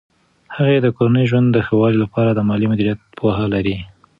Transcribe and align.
هغې 0.55 0.77
د 0.81 0.87
کورني 0.97 1.23
ژوند 1.29 1.47
د 1.51 1.57
ښه 1.65 1.73
والي 1.79 1.97
لپاره 2.03 2.29
د 2.33 2.39
مالي 2.49 2.67
مدیریت 2.71 2.99
پوهه 3.17 3.45
لري. 3.53 3.77